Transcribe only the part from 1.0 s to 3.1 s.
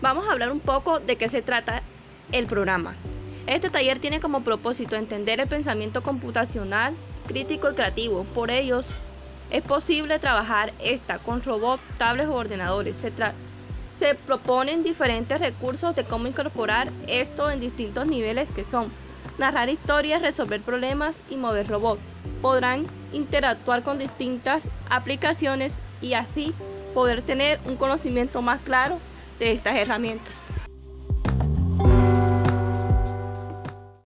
de qué se trata el programa.